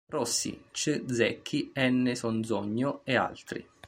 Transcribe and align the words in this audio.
Rossi, 0.09 0.63
C. 0.71 1.03
Zecchi, 1.05 1.71
N. 1.75 2.15
Sonzogno 2.15 3.01
e 3.03 3.15
altri. 3.15 3.63